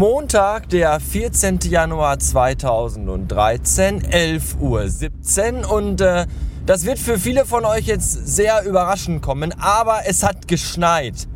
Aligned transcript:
Montag, 0.00 0.70
der 0.70 0.98
14. 0.98 1.58
Januar 1.68 2.18
2013, 2.18 4.00
11.17 4.00 5.62
Uhr 5.62 5.70
und 5.70 6.00
äh, 6.00 6.24
das 6.64 6.86
wird 6.86 6.98
für 6.98 7.18
viele 7.18 7.44
von 7.44 7.66
euch 7.66 7.84
jetzt 7.84 8.26
sehr 8.26 8.64
überraschend 8.64 9.20
kommen, 9.20 9.52
aber 9.60 10.06
es 10.06 10.22
hat 10.22 10.48
geschneit. 10.48 11.28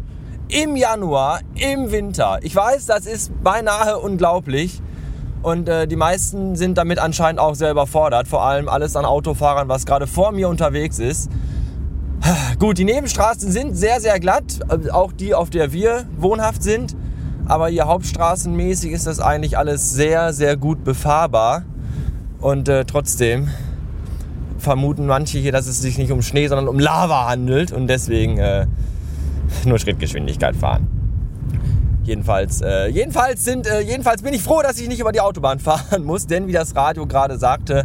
Im 0.48 0.76
Januar, 0.76 1.40
im 1.56 1.92
Winter. 1.92 2.38
Ich 2.40 2.56
weiß, 2.56 2.86
das 2.86 3.04
ist 3.04 3.32
beinahe 3.42 3.98
unglaublich. 3.98 4.80
Und 5.42 5.68
äh, 5.68 5.86
die 5.86 5.96
meisten 5.96 6.56
sind 6.56 6.78
damit 6.78 6.98
anscheinend 6.98 7.40
auch 7.40 7.56
sehr 7.56 7.70
überfordert. 7.70 8.28
Vor 8.28 8.46
allem 8.46 8.70
alles 8.70 8.96
an 8.96 9.04
Autofahrern, 9.04 9.68
was 9.68 9.84
gerade 9.84 10.06
vor 10.06 10.32
mir 10.32 10.48
unterwegs 10.48 10.98
ist. 10.98 11.30
Gut, 12.58 12.78
die 12.78 12.84
Nebenstraßen 12.84 13.52
sind 13.52 13.74
sehr, 13.74 14.00
sehr 14.00 14.18
glatt. 14.20 14.60
Äh, 14.70 14.88
auch 14.88 15.12
die, 15.12 15.34
auf 15.34 15.50
der 15.50 15.74
wir 15.74 16.06
wohnhaft 16.16 16.62
sind. 16.62 16.96
Aber 17.46 17.68
hier 17.68 17.86
hauptstraßenmäßig 17.86 18.92
ist 18.92 19.06
das 19.06 19.20
eigentlich 19.20 19.58
alles 19.58 19.92
sehr, 19.92 20.32
sehr 20.32 20.56
gut 20.56 20.84
befahrbar. 20.84 21.64
Und 22.40 22.68
äh, 22.68 22.84
trotzdem 22.84 23.48
vermuten 24.58 25.06
manche 25.06 25.38
hier, 25.38 25.52
dass 25.52 25.66
es 25.66 25.80
sich 25.80 25.98
nicht 25.98 26.10
um 26.10 26.22
Schnee, 26.22 26.48
sondern 26.48 26.68
um 26.68 26.78
Lava 26.78 27.28
handelt. 27.28 27.72
Und 27.72 27.86
deswegen 27.86 28.38
äh, 28.38 28.66
nur 29.64 29.78
Schrittgeschwindigkeit 29.78 30.56
fahren. 30.56 30.88
Jedenfalls, 32.04 32.60
äh, 32.60 32.88
jedenfalls, 32.88 33.44
sind, 33.44 33.66
äh, 33.66 33.80
jedenfalls 33.80 34.22
bin 34.22 34.34
ich 34.34 34.42
froh, 34.42 34.60
dass 34.62 34.78
ich 34.78 34.88
nicht 34.88 35.00
über 35.00 35.12
die 35.12 35.20
Autobahn 35.20 35.58
fahren 35.60 36.04
muss, 36.04 36.26
denn 36.26 36.46
wie 36.46 36.52
das 36.52 36.76
Radio 36.76 37.06
gerade 37.06 37.38
sagte, 37.38 37.84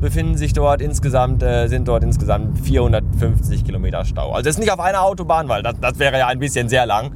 befinden 0.00 0.36
sich 0.36 0.52
dort 0.52 0.80
insgesamt, 0.80 1.42
äh, 1.42 1.68
sind 1.68 1.86
dort 1.88 2.02
insgesamt 2.02 2.58
450 2.60 3.64
Kilometer 3.64 4.04
Stau. 4.04 4.32
Also 4.32 4.48
jetzt 4.48 4.58
nicht 4.58 4.72
auf 4.72 4.80
einer 4.80 5.02
Autobahn, 5.02 5.48
weil 5.48 5.62
das, 5.62 5.74
das 5.80 5.98
wäre 5.98 6.18
ja 6.18 6.26
ein 6.26 6.38
bisschen 6.38 6.68
sehr 6.68 6.86
lang, 6.86 7.12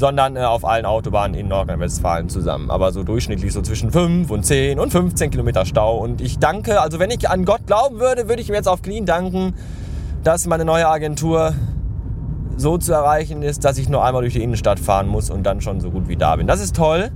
sondern 0.00 0.34
äh, 0.34 0.40
auf 0.40 0.64
allen 0.64 0.86
Autobahnen 0.86 1.38
in 1.38 1.46
Nordrhein-Westfalen 1.46 2.30
zusammen. 2.30 2.70
Aber 2.70 2.90
so 2.90 3.04
durchschnittlich 3.04 3.52
so 3.52 3.60
zwischen 3.60 3.92
5 3.92 4.30
und 4.30 4.44
10 4.44 4.80
und 4.80 4.90
15 4.90 5.30
Kilometer 5.30 5.66
Stau. 5.66 5.98
Und 5.98 6.22
ich 6.22 6.38
danke, 6.38 6.80
also 6.80 6.98
wenn 6.98 7.10
ich 7.10 7.28
an 7.28 7.44
Gott 7.44 7.66
glauben 7.66 8.00
würde, 8.00 8.28
würde 8.28 8.40
ich 8.40 8.48
mir 8.48 8.56
jetzt 8.56 8.66
auf 8.66 8.80
Knien 8.80 9.04
danken, 9.04 9.54
dass 10.24 10.46
meine 10.46 10.64
neue 10.64 10.88
Agentur 10.88 11.52
so 12.56 12.78
zu 12.78 12.92
erreichen 12.92 13.42
ist, 13.42 13.64
dass 13.64 13.76
ich 13.76 13.90
nur 13.90 14.02
einmal 14.02 14.22
durch 14.22 14.32
die 14.32 14.42
Innenstadt 14.42 14.80
fahren 14.80 15.06
muss 15.06 15.28
und 15.28 15.44
dann 15.44 15.60
schon 15.60 15.80
so 15.80 15.90
gut 15.90 16.08
wie 16.08 16.16
da 16.16 16.34
bin. 16.36 16.46
Das 16.46 16.60
ist 16.60 16.74
toll. 16.74 17.10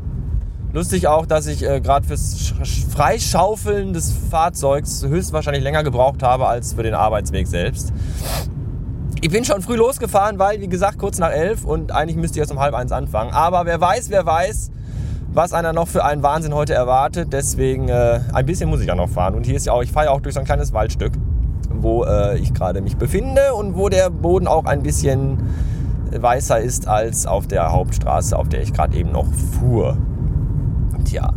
Lustig 0.74 1.08
auch, 1.08 1.24
dass 1.24 1.46
ich 1.46 1.64
äh, 1.64 1.80
gerade 1.80 2.06
fürs 2.06 2.52
Freischaufeln 2.91 3.94
des 3.94 4.12
Fahrzeugs 4.30 5.04
höchstwahrscheinlich 5.06 5.62
länger 5.62 5.84
gebraucht 5.84 6.22
habe 6.22 6.48
als 6.48 6.74
für 6.74 6.82
den 6.82 6.94
Arbeitsweg 6.94 7.46
selbst. 7.46 7.94
Ich 9.25 9.30
bin 9.30 9.42
schon 9.42 9.62
früh 9.62 9.77
losgefahren, 9.77 10.39
weil, 10.39 10.61
wie 10.61 10.69
gesagt, 10.69 10.98
kurz 10.98 11.17
nach 11.17 11.30
elf 11.30 11.64
und 11.64 11.92
eigentlich 11.92 12.19
müsste 12.19 12.36
ich 12.36 12.41
erst 12.41 12.53
um 12.53 12.61
halb 12.61 12.75
eins 12.75 12.92
anfangen. 12.92 13.33
Aber 13.33 13.64
wer 13.64 13.81
weiß, 13.81 14.11
wer 14.11 14.27
weiß, 14.27 14.70
was 15.33 15.55
einer 15.55 15.72
noch 15.72 15.89
für 15.89 16.05
einen 16.05 16.22
Wahnsinn 16.22 16.53
heute 16.53 16.75
erwartet. 16.75 17.33
Deswegen 17.33 17.89
äh, 17.89 18.20
ein 18.34 18.44
bisschen 18.44 18.69
muss 18.69 18.83
ich 18.83 18.86
ja 18.86 18.94
noch 18.94 19.08
fahren. 19.08 19.34
Und 19.34 19.47
hier 19.47 19.56
ist 19.56 19.64
ja 19.64 19.72
auch, 19.72 19.83
ich 19.83 19.91
fahre 19.91 20.06
ja 20.08 20.12
auch 20.12 20.20
durch 20.20 20.34
so 20.34 20.41
ein 20.41 20.44
kleines 20.44 20.75
Waldstück 20.75 21.14
wo 21.70 22.05
äh, 22.05 22.39
ich 22.39 22.53
gerade 22.53 22.83
mich 22.83 22.97
befinde 22.98 23.55
und 23.55 23.77
wo 23.77 23.89
der 23.89 24.11
Boden 24.11 24.47
auch 24.47 24.66
ein 24.66 24.83
bisschen 24.83 25.38
weißer 26.12 26.61
ist 26.61 26.86
als 26.86 27.27
auf 27.27 27.47
der 27.47 27.72
Hauptstraße, 27.72 28.38
auf 28.38 28.48
der 28.50 28.61
ich 28.61 28.75
gerade 28.75 28.94
eben 28.94 29.11
noch 29.12 29.27
fuhr. 29.33 29.97
Tja, 31.05 31.33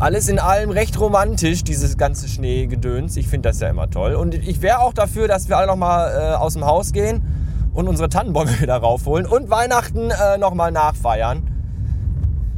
alles 0.00 0.28
in 0.28 0.38
allem 0.38 0.70
recht 0.70 0.98
romantisch, 1.00 1.64
dieses 1.64 1.96
ganze 1.96 2.28
Schneegedöns. 2.28 3.16
Ich 3.16 3.26
finde 3.28 3.48
das 3.48 3.60
ja 3.60 3.68
immer 3.68 3.90
toll. 3.90 4.14
Und 4.14 4.34
ich 4.34 4.62
wäre 4.62 4.80
auch 4.80 4.92
dafür, 4.92 5.26
dass 5.26 5.48
wir 5.48 5.56
alle 5.56 5.66
nochmal 5.66 6.12
äh, 6.14 6.34
aus 6.36 6.54
dem 6.54 6.64
Haus 6.64 6.92
gehen 6.92 7.22
und 7.74 7.88
unsere 7.88 8.08
Tannenbäume 8.08 8.50
wieder 8.60 8.76
raufholen 8.76 9.26
und 9.26 9.50
Weihnachten 9.50 10.10
äh, 10.10 10.38
nochmal 10.38 10.70
nachfeiern. 10.70 11.42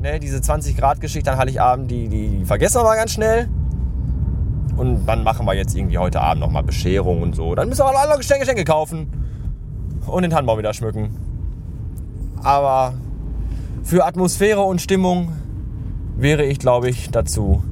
Ne, 0.03 0.19
diese 0.19 0.41
20 0.41 0.77
Grad 0.77 1.01
Geschichte 1.01 1.31
an 1.31 1.39
Heiligabend, 1.39 1.91
die, 1.91 2.09
die 2.09 2.45
vergessen 2.45 2.81
wir 2.81 2.85
mal 2.85 2.97
ganz 2.97 3.13
schnell. 3.13 3.49
Und 4.77 5.05
dann 5.05 5.25
machen 5.25 5.45
wir 5.45 5.55
jetzt 5.55 5.77
irgendwie 5.77 5.99
heute 5.99 6.23
Abend 6.23 6.41
nochmal 6.41 6.63
Bescherung 6.63 7.21
und 7.21 7.35
so. 7.35 7.55
Dann 7.55 7.69
müssen 7.69 7.81
wir 7.81 7.99
alle 7.99 8.17
Geschenke, 8.17 8.41
Geschenke 8.41 8.65
kaufen 8.65 9.09
und 10.07 10.23
den 10.23 10.31
Tannenbaum 10.31 10.59
wieder 10.59 10.73
schmücken. 10.73 11.11
Aber 12.43 12.95
für 13.83 14.07
Atmosphäre 14.07 14.63
und 14.63 14.81
Stimmung 14.81 15.33
wäre 16.21 16.45
ich, 16.45 16.59
glaube 16.59 16.89
ich, 16.89 17.11
dazu 17.11 17.63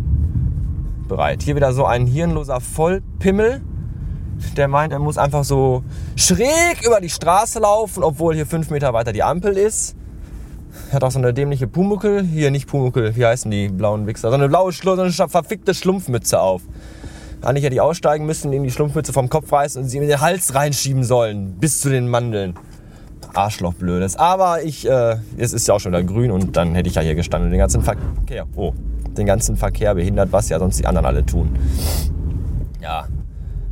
bereit. 1.09 1.43
Hier 1.43 1.57
wieder 1.57 1.73
so 1.73 1.85
ein 1.85 2.07
hirnloser 2.07 2.61
Vollpimmel, 2.61 3.63
der 4.57 4.69
meint, 4.69 4.93
er 4.93 4.99
muss 4.99 5.19
einfach 5.19 5.45
so 5.45 5.83
schräg 6.17 6.85
über 6.85 7.01
die 7.01 7.11
Straße 7.11 7.59
laufen, 7.59 8.03
obwohl 8.03 8.35
hier 8.35 8.47
fünf 8.47 8.71
Meter 8.71 8.93
weiter 8.93 9.13
die 9.13 9.23
Ampel 9.23 9.57
ist. 9.57 9.97
Er 10.91 10.97
hat 10.97 11.05
auch 11.05 11.11
so 11.11 11.19
eine 11.19 11.35
dämliche 11.35 11.67
Pumuckel, 11.67 12.23
hier 12.23 12.51
nicht 12.51 12.69
Pumuckel, 12.69 13.17
wie 13.17 13.25
heißen 13.25 13.51
die 13.51 13.69
blauen 13.69 14.07
Wichser, 14.07 14.29
so 14.29 14.35
eine 14.35 14.49
blaue, 14.49 14.73
so 14.73 14.93
eine 14.93 15.11
verfickte 15.11 15.75
Schlumpfmütze 15.75 16.41
auf 16.41 16.63
eigentlich 17.43 17.65
hätte 17.65 17.75
ich 17.75 17.81
aussteigen 17.81 18.27
müssen, 18.27 18.53
ihm 18.53 18.65
die 18.65 18.71
Schlumpfmütze 18.71 19.13
vom 19.13 19.29
Kopf 19.29 19.53
reißen 19.53 19.83
und 19.83 19.89
sie 19.89 19.99
in 19.99 20.09
den 20.09 20.21
Hals 20.21 20.55
reinschieben 20.55 21.05
sollen, 21.05 21.55
bis 21.59 21.81
zu 21.81 21.89
den 21.89 22.09
Mandeln. 22.09 22.55
Arschloch 23.35 23.75
blödes. 23.75 24.17
Aber 24.17 24.63
ich, 24.63 24.89
äh, 24.89 25.17
es 25.37 25.53
ist 25.53 25.69
ja 25.69 25.75
auch 25.75 25.81
schon 25.81 25.93
wieder 25.93 26.03
grün 26.03 26.31
und 26.31 26.57
dann 26.57 26.75
hätte 26.75 26.89
ich 26.89 26.95
ja 26.95 27.03
hier 27.03 27.15
gestanden 27.15 27.47
und 27.47 27.53
den 27.53 27.59
ganzen 27.59 27.83
Verkehr, 27.83 28.47
oh, 28.57 28.73
den 29.17 29.27
ganzen 29.27 29.57
Verkehr 29.57 29.95
behindert, 29.95 30.33
was 30.33 30.49
ja 30.49 30.59
sonst 30.59 30.79
die 30.79 30.87
anderen 30.87 31.07
alle 31.07 31.25
tun. 31.25 31.57
Ja. 32.81 33.07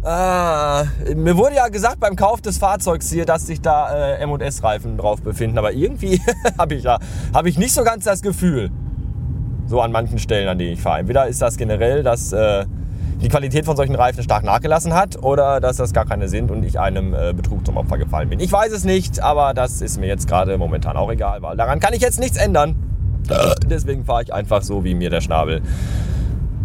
Ah, 0.03 0.85
mir 1.17 1.37
wurde 1.37 1.57
ja 1.57 1.67
gesagt 1.69 1.99
beim 1.99 2.15
Kauf 2.15 2.41
des 2.41 2.59
Fahrzeugs 2.59 3.11
hier, 3.11 3.25
dass 3.25 3.47
sich 3.47 3.61
da 3.61 3.93
äh, 3.93 4.21
M&S-Reifen 4.21 4.97
drauf 4.97 5.21
befinden, 5.21 5.59
aber 5.59 5.73
irgendwie 5.73 6.21
habe 6.59 6.75
ich, 6.75 6.85
ja, 6.85 6.99
hab 7.35 7.47
ich 7.47 7.59
nicht 7.59 7.73
so 7.73 7.83
ganz 7.83 8.05
das 8.05 8.23
Gefühl. 8.23 8.71
So 9.67 9.81
an 9.81 9.91
manchen 9.91 10.21
Stellen, 10.21 10.49
an 10.49 10.59
denen 10.59 10.75
ich 10.75 10.81
fahre. 10.81 11.01
Entweder 11.01 11.27
ist 11.27 11.43
das 11.43 11.57
generell, 11.57 12.05
dass 12.05 12.33
äh, 12.33 12.67
die 13.21 13.29
Qualität 13.29 13.65
von 13.65 13.77
solchen 13.77 13.95
Reifen 13.95 14.23
stark 14.23 14.45
nachgelassen 14.45 14.95
hat 14.95 15.23
oder 15.23 15.61
dass 15.61 15.77
das 15.77 15.93
gar 15.93 16.05
keine 16.05 16.29
sind 16.29 16.51
und 16.51 16.65
ich 16.65 16.79
einem 16.79 17.15
äh, 17.15 17.33
Betrug 17.33 17.65
zum 17.65 17.77
Opfer 17.77 17.99
gefallen 17.99 18.29
bin. 18.29 18.41
Ich 18.41 18.53
weiß 18.53 18.73
es 18.73 18.85
nicht, 18.85 19.23
aber 19.23 19.55
das 19.55 19.81
ist 19.81 19.99
mir 19.99 20.07
jetzt 20.07 20.29
gerade 20.29 20.59
momentan 20.59 20.97
auch 20.97 21.11
egal, 21.11 21.43
weil 21.43 21.57
daran 21.57 21.81
kann 21.81 21.95
ich 21.95 22.01
jetzt 22.01 22.21
nichts 22.21 22.37
ändern. 22.37 22.77
Deswegen 23.67 24.05
fahre 24.05 24.23
ich 24.23 24.33
einfach 24.33 24.63
so, 24.63 24.85
wie 24.85 24.95
mir 24.95 25.11
der 25.11 25.21
Schnabel 25.21 25.63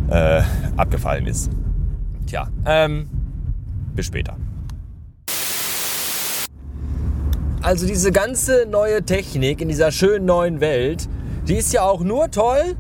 äh, 0.10 0.42
abgefallen 0.78 1.26
ist. 1.26 1.50
Tja, 2.28 2.48
ähm, 2.66 3.10
bis 3.96 4.06
später. 4.06 4.36
Also 7.62 7.86
diese 7.86 8.12
ganze 8.12 8.66
neue 8.70 9.04
Technik 9.04 9.62
in 9.62 9.70
dieser 9.70 9.92
schönen 9.92 10.26
neuen 10.26 10.62
Welt, 10.62 11.08
die 11.48 11.56
ist 11.56 11.72
ja 11.74 11.84
auch 11.84 12.02
nur 12.02 12.32
toll, 12.32 12.76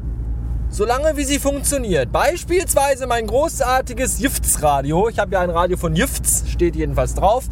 solange 0.72 1.16
wie 1.18 1.24
sie 1.24 1.38
funktioniert. 1.38 2.12
Beispielsweise 2.12 3.06
mein 3.06 3.28
großartiges 3.28 4.20
Jifts-Radio. 4.20 5.09
Ich 5.09 5.20
habe 5.20 5.34
ja 5.34 5.42
ein 5.42 5.52
Radio 5.52 5.78
von 5.78 5.96
Jifts, 5.96 6.46
steht 6.48 6.76
jedenfalls 6.76 7.14
drauf. 7.14 7.46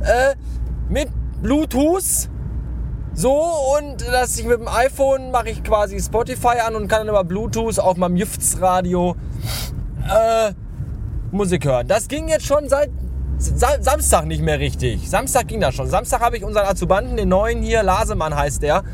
Äh, 0.00 0.34
mit 0.88 1.08
Bluetooth. 1.40 2.28
So, 3.14 3.42
und 3.78 4.00
dass 4.10 4.38
ich 4.38 4.46
mit 4.46 4.58
dem 4.58 4.68
iPhone 4.68 5.30
mache 5.30 5.50
ich 5.50 5.62
quasi 5.62 6.00
Spotify 6.00 6.60
an 6.66 6.74
und 6.74 6.88
kann 6.88 7.00
dann 7.00 7.08
über 7.10 7.24
Bluetooth 7.24 7.78
auf 7.78 7.96
meinem 7.98 8.16
Jifts-Radio 8.16 9.14
äh, 10.08 10.52
Musik 11.30 11.66
hören. 11.66 11.86
Das 11.86 12.08
ging 12.08 12.28
jetzt 12.28 12.46
schon 12.46 12.68
seit 12.68 12.90
Sa 13.38 13.80
Samstag 13.80 14.26
nicht 14.26 14.40
mehr 14.40 14.60
richtig. 14.60 15.10
Samstag 15.10 15.48
ging 15.48 15.60
das 15.60 15.74
schon. 15.74 15.88
Samstag 15.88 16.20
habe 16.20 16.36
ich 16.36 16.44
unseren 16.44 16.66
Azubanten, 16.66 17.16
den 17.16 17.28
neuen 17.28 17.60
hier, 17.60 17.82
Lasemann 17.82 18.36
heißt 18.36 18.62
der, 18.62 18.84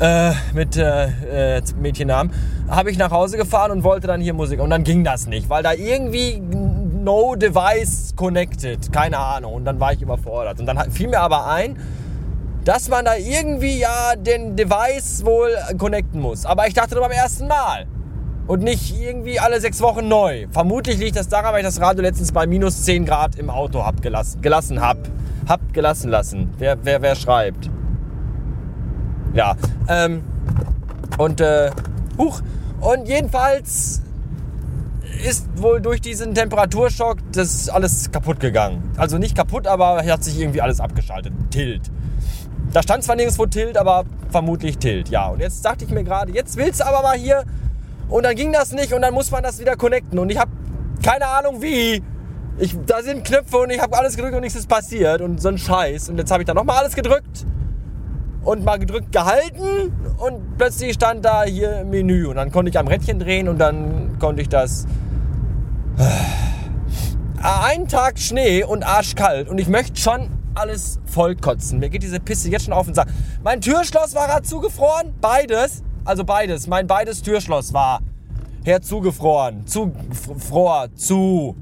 äh, 0.00 0.32
mit 0.52 0.76
äh, 0.76 1.58
äh, 1.58 1.62
Mädchennamen, 1.80 2.32
habe 2.68 2.90
ich 2.90 2.98
nach 2.98 3.10
Hause 3.10 3.36
gefahren 3.36 3.70
und 3.70 3.84
wollte 3.84 4.06
dann 4.06 4.20
hier 4.20 4.34
Musik. 4.34 4.60
Und 4.60 4.70
dann 4.70 4.84
ging 4.84 5.04
das 5.04 5.26
nicht, 5.26 5.48
weil 5.48 5.62
da 5.62 5.72
irgendwie 5.72 6.40
no 6.40 7.34
device 7.34 8.14
connected, 8.16 8.92
keine 8.92 9.18
Ahnung. 9.18 9.54
Und 9.54 9.64
dann 9.64 9.80
war 9.80 9.92
ich 9.92 10.02
überfordert. 10.02 10.60
Und 10.60 10.66
dann 10.66 10.90
fiel 10.90 11.08
mir 11.08 11.20
aber 11.20 11.46
ein, 11.46 11.76
dass 12.64 12.88
man 12.88 13.04
da 13.04 13.16
irgendwie 13.16 13.78
ja 13.78 14.14
den 14.16 14.56
Device 14.56 15.24
wohl 15.24 15.50
connecten 15.78 16.20
muss. 16.20 16.46
Aber 16.46 16.66
ich 16.66 16.74
dachte 16.74 16.94
nur 16.94 17.02
beim 17.02 17.12
ersten 17.12 17.48
Mal. 17.48 17.86
Und 18.46 18.62
nicht 18.62 19.00
irgendwie 19.00 19.38
alle 19.38 19.60
sechs 19.60 19.80
Wochen 19.80 20.08
neu. 20.08 20.46
Vermutlich 20.50 20.98
liegt 20.98 21.16
das 21.16 21.28
daran, 21.28 21.52
weil 21.52 21.60
ich 21.60 21.66
das 21.66 21.80
Radio 21.80 22.02
letztens 22.02 22.32
bei 22.32 22.46
minus 22.46 22.82
10 22.82 23.06
Grad 23.06 23.36
im 23.36 23.50
Auto 23.50 23.84
hab 23.84 24.02
gelassen, 24.02 24.42
gelassen 24.42 24.80
hab. 24.80 24.98
Hab 25.48 25.72
gelassen 25.72 26.10
lassen. 26.10 26.52
Wer, 26.58 26.76
wer, 26.82 27.02
wer 27.02 27.14
schreibt? 27.14 27.70
Ja. 29.34 29.56
Ähm, 29.88 30.22
und, 31.18 31.40
äh, 31.40 31.70
huch. 32.18 32.40
Und 32.80 33.06
jedenfalls 33.06 34.02
ist 35.24 35.46
wohl 35.56 35.80
durch 35.80 36.00
diesen 36.00 36.34
Temperaturschock 36.34 37.18
das 37.32 37.68
alles 37.68 38.10
kaputt 38.10 38.40
gegangen. 38.40 38.92
Also 38.96 39.18
nicht 39.18 39.36
kaputt, 39.36 39.66
aber 39.66 40.04
hat 40.04 40.24
sich 40.24 40.38
irgendwie 40.38 40.60
alles 40.60 40.80
abgeschaltet. 40.80 41.32
Tilt. 41.50 41.90
Da 42.72 42.82
stand 42.82 43.04
zwar 43.04 43.16
nirgendwo 43.16 43.46
Tilt, 43.46 43.76
aber 43.76 44.04
vermutlich 44.30 44.78
Tilt. 44.78 45.10
Ja, 45.10 45.28
und 45.28 45.40
jetzt 45.40 45.64
dachte 45.64 45.84
ich 45.84 45.90
mir 45.90 46.04
gerade, 46.04 46.32
jetzt 46.32 46.56
willst 46.56 46.80
du 46.80 46.86
aber 46.86 47.02
mal 47.02 47.16
hier. 47.16 47.44
Und 48.08 48.24
dann 48.24 48.34
ging 48.34 48.52
das 48.52 48.72
nicht 48.72 48.92
und 48.92 49.02
dann 49.02 49.14
muss 49.14 49.30
man 49.30 49.42
das 49.42 49.58
wieder 49.58 49.76
connecten. 49.76 50.18
Und 50.18 50.30
ich 50.30 50.38
habe 50.38 50.50
keine 51.02 51.26
Ahnung 51.26 51.62
wie. 51.62 52.02
Ich, 52.58 52.76
da 52.86 53.02
sind 53.02 53.24
Knöpfe 53.24 53.58
und 53.58 53.70
ich 53.70 53.80
habe 53.80 53.96
alles 53.96 54.14
gedrückt 54.14 54.34
und 54.34 54.42
nichts 54.42 54.58
ist 54.58 54.68
passiert 54.68 55.22
und 55.22 55.40
so 55.40 55.48
ein 55.48 55.58
Scheiß. 55.58 56.10
Und 56.10 56.18
jetzt 56.18 56.30
habe 56.30 56.42
ich 56.42 56.46
da 56.46 56.54
nochmal 56.54 56.78
alles 56.78 56.94
gedrückt 56.94 57.46
und 58.44 58.64
mal 58.64 58.78
gedrückt 58.78 59.12
gehalten 59.12 59.92
und 60.18 60.58
plötzlich 60.58 60.94
stand 60.94 61.24
da 61.24 61.44
hier 61.44 61.84
Menü 61.84 62.26
und 62.26 62.36
dann 62.36 62.50
konnte 62.50 62.70
ich 62.70 62.78
am 62.78 62.88
Rädchen 62.88 63.18
drehen 63.18 63.48
und 63.48 63.58
dann 63.58 64.18
konnte 64.18 64.42
ich 64.42 64.48
das. 64.48 64.86
Ein 67.42 67.88
Tag 67.88 68.18
Schnee 68.18 68.64
und 68.64 68.84
arschkalt 68.84 69.48
und 69.48 69.58
ich 69.58 69.68
möchte 69.68 70.00
schon 70.00 70.30
alles 70.54 71.00
vollkotzen. 71.06 71.78
Mir 71.78 71.88
geht 71.88 72.02
diese 72.02 72.20
Pisse 72.20 72.50
jetzt 72.50 72.64
schon 72.64 72.74
auf 72.74 72.86
den 72.86 72.94
Sack. 72.94 73.08
Mein 73.42 73.60
Türschloss 73.60 74.14
war 74.14 74.26
gerade 74.26 74.42
zugefroren. 74.42 75.14
Beides. 75.20 75.82
Also 76.04 76.24
beides. 76.24 76.66
Mein 76.66 76.86
beides 76.86 77.22
Türschloss 77.22 77.72
war 77.72 78.00
herzugefroren. 78.64 79.66
Zugefror. 79.66 80.88
Zu. 80.94 81.56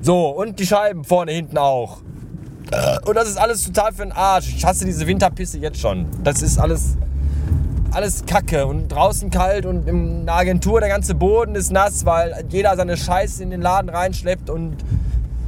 So. 0.00 0.28
Und 0.28 0.58
die 0.58 0.66
Scheiben 0.66 1.04
vorne, 1.04 1.32
hinten 1.32 1.58
auch. 1.58 1.98
Und 3.04 3.14
das 3.16 3.28
ist 3.28 3.36
alles 3.36 3.64
total 3.64 3.92
für 3.92 4.02
den 4.02 4.12
Arsch. 4.12 4.54
Ich 4.56 4.64
hasse 4.64 4.84
diese 4.84 5.06
Winterpisse 5.06 5.58
jetzt 5.58 5.78
schon. 5.78 6.06
Das 6.22 6.42
ist 6.42 6.58
alles, 6.58 6.96
alles 7.92 8.24
Kacke 8.26 8.66
und 8.66 8.88
draußen 8.88 9.30
kalt 9.30 9.66
und 9.66 9.88
in 9.88 10.26
der 10.26 10.34
Agentur 10.34 10.80
der 10.80 10.88
ganze 10.88 11.14
Boden 11.14 11.54
ist 11.54 11.70
nass, 11.70 12.04
weil 12.04 12.44
jeder 12.48 12.76
seine 12.76 12.96
Scheiße 12.96 13.42
in 13.42 13.50
den 13.50 13.62
Laden 13.62 13.90
reinschleppt 13.90 14.50
und 14.50 14.76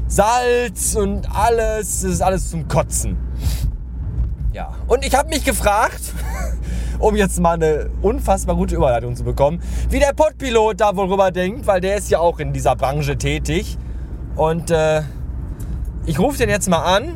Salz 0.08 0.94
und 0.94 1.28
alles. 1.34 2.02
Das 2.02 2.10
ist 2.12 2.22
alles 2.22 2.50
zum 2.50 2.68
Kotzen. 2.68 3.16
Ja. 4.52 4.74
Und 4.86 5.04
ich 5.04 5.14
habe 5.14 5.28
mich 5.28 5.44
gefragt, 5.44 6.00
um 6.98 7.16
jetzt 7.16 7.40
mal 7.40 7.54
eine 7.54 7.90
unfassbar 8.02 8.56
gute 8.56 8.76
Überleitung 8.76 9.16
zu 9.16 9.24
bekommen, 9.24 9.60
wie 9.90 9.98
der 9.98 10.12
Podpilot 10.14 10.80
da 10.80 10.96
wohl 10.96 11.08
rüber 11.08 11.30
denkt, 11.30 11.66
weil 11.66 11.80
der 11.80 11.96
ist 11.96 12.10
ja 12.10 12.20
auch 12.20 12.38
in 12.38 12.52
dieser 12.52 12.76
Branche 12.76 13.18
tätig. 13.18 13.76
Und 14.36 14.70
äh, 14.70 15.02
ich 16.06 16.18
rufe 16.18 16.38
den 16.38 16.48
jetzt 16.48 16.68
mal 16.68 16.96
an 16.96 17.14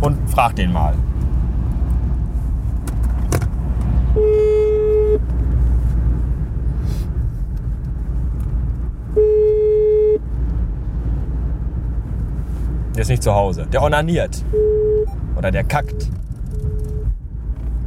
und 0.00 0.30
frag 0.30 0.54
den 0.56 0.72
mal. 0.72 0.94
Der 12.94 13.02
ist 13.02 13.08
nicht 13.08 13.22
zu 13.22 13.34
Hause. 13.34 13.66
Der 13.72 13.82
onaniert. 13.82 14.44
Oder 15.36 15.50
der 15.50 15.64
kackt. 15.64 16.10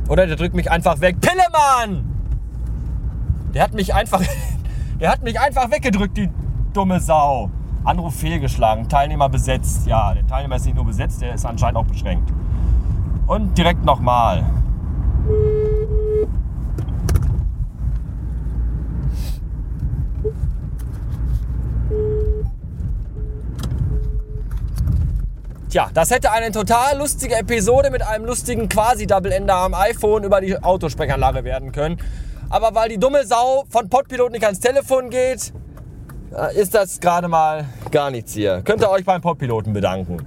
Oder 0.09 0.25
der 0.25 0.35
drückt 0.35 0.55
mich 0.55 0.71
einfach 0.71 1.01
weg. 1.01 1.17
Pillemann! 1.21 2.03
Der 3.53 3.63
hat 3.63 3.73
mich 3.73 3.93
einfach. 3.93 4.21
Der 4.99 5.11
hat 5.11 5.21
mich 5.23 5.37
einfach 5.37 5.69
weggedrückt, 5.69 6.15
die 6.15 6.29
dumme 6.71 6.99
Sau. 7.01 7.49
Anruf 7.83 8.15
fehlgeschlagen. 8.15 8.87
Teilnehmer 8.87 9.29
besetzt. 9.29 9.87
Ja, 9.87 10.13
der 10.13 10.25
Teilnehmer 10.25 10.55
ist 10.55 10.65
nicht 10.65 10.75
nur 10.75 10.85
besetzt, 10.85 11.21
der 11.21 11.33
ist 11.33 11.45
anscheinend 11.45 11.77
auch 11.77 11.85
beschränkt. 11.85 12.31
Und 13.27 13.57
direkt 13.57 13.83
nochmal. 13.83 14.43
Tja, 25.69 25.89
das 25.91 26.11
hätte 26.11 26.31
eine 26.31 26.51
total 26.51 26.99
lustige 26.99 27.35
Episode 27.35 27.89
mit 27.89 28.03
einem 28.03 28.25
lustigen 28.25 28.69
Quasi-Double-Ender 28.69 29.55
am 29.55 29.73
iPhone 29.73 30.23
über 30.23 30.39
die 30.39 30.61
Autosprechanlage 30.61 31.43
werden 31.43 31.71
können. 31.71 31.97
Aber 32.49 32.75
weil 32.75 32.89
die 32.89 32.99
dumme 32.99 33.25
Sau 33.25 33.63
von 33.69 33.89
Podpilot 33.89 34.31
nicht 34.31 34.45
ans 34.45 34.59
Telefon 34.59 35.09
geht, 35.09 35.51
ist 36.55 36.73
das 36.73 36.99
gerade 36.99 37.27
mal 37.27 37.65
gar 37.91 38.11
nichts 38.11 38.33
hier. 38.33 38.61
Könnt 38.63 38.81
ihr 38.81 38.89
euch 38.89 39.05
beim 39.05 39.21
Podpiloten 39.21 39.73
bedanken. 39.73 40.17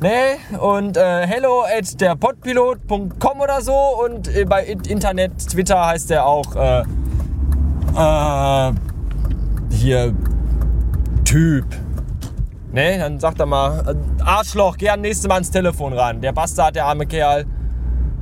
Ne? 0.00 0.36
Und 0.60 0.96
äh, 0.96 1.26
hello 1.26 1.64
at 1.64 2.00
derpodpilot.com 2.00 3.40
oder 3.40 3.60
so 3.60 3.74
und 4.04 4.28
äh, 4.34 4.44
bei 4.44 4.64
Internet, 4.64 5.38
Twitter 5.50 5.86
heißt 5.86 6.10
der 6.10 6.24
auch 6.24 6.54
äh, 6.54 6.82
äh, 7.96 8.72
hier 9.70 10.14
Typ. 11.24 11.66
Ne, 12.70 12.98
dann 12.98 13.18
sagt 13.18 13.40
er 13.40 13.46
mal, 13.46 13.80
äh, 13.88 14.22
Arschloch, 14.22 14.76
gern 14.76 15.00
nächstes 15.00 15.26
Mal 15.26 15.34
ans 15.34 15.50
Telefon 15.50 15.92
ran. 15.92 16.20
Der 16.20 16.32
Bastard, 16.32 16.76
der 16.76 16.86
arme 16.86 17.06
Kerl, 17.06 17.44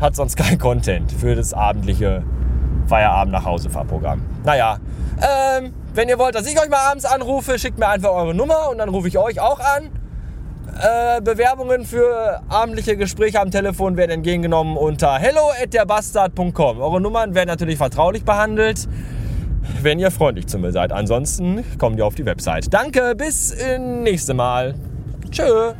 hat 0.01 0.17
sonst 0.17 0.37
kein 0.37 0.59
Content 0.59 1.13
für 1.13 1.35
das 1.35 1.53
abendliche 1.53 2.23
Feierabend 2.87 3.33
nach 3.33 3.45
Hause 3.45 3.69
Fahrprogramm. 3.69 4.23
Naja, 4.45 4.79
ähm, 5.19 5.73
wenn 5.97 6.09
ihr 6.09 6.19
wollt, 6.19 6.35
dass 6.35 6.47
ich 6.47 6.61
euch 6.61 6.69
mal 6.69 6.91
abends 6.91 7.05
anrufe, 7.05 7.59
schickt 7.59 7.79
mir 7.79 7.89
einfach 7.89 8.11
eure 8.11 8.35
Nummer 8.35 8.71
und 8.71 8.79
dann 8.79 8.89
rufe 8.89 9.09
ich 9.09 9.19
euch 9.19 9.41
auch 9.41 9.61
an. 9.61 9.91
Äh, 10.79 11.23
Bewerbungen 11.23 11.87
für 11.87 12.43
abendliche 12.49 12.97
Gespräche 12.97 13.41
am 13.41 13.51
Telefon 13.51 13.97
werden 13.97 14.11
entgegengenommen 14.11 14.77
unter 14.77 15.19
hello 15.19 15.51
at 15.63 15.73
derbastard.com. 15.73 16.81
Eure 16.81 17.01
Nummern 17.01 17.35
werden 17.35 17.49
natürlich 17.49 17.79
vertraulich 17.79 18.25
behandelt 18.25 18.87
wenn 19.83 19.99
ihr 19.99 20.11
freundlich 20.11 20.47
zu 20.47 20.59
mir 20.59 20.73
seid. 20.73 20.93
Ansonsten 20.93 21.65
kommt 21.79 21.99
ihr 21.99 22.07
auf 22.07 22.15
die 22.15 22.27
Website. 22.27 22.73
Danke, 22.73 23.15
bis 23.17 23.55
nächste 23.79 24.35
Mal. 24.35 24.75
Tschö. 25.31 25.75